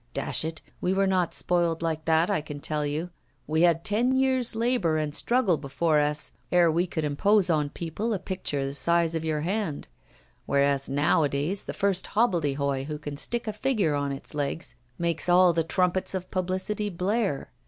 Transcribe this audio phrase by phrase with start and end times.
[0.15, 0.63] Dash it!
[0.81, 3.11] We were not spoiled like that, I can tell you.
[3.45, 8.11] We had ten years' labour and struggle before us ere we could impose on people
[8.11, 9.87] a picture the size of your hand;
[10.47, 15.53] whereas nowadays the first hobbledehoy who can stick a figure on its legs makes all
[15.53, 17.51] the trumpets of publicity blare.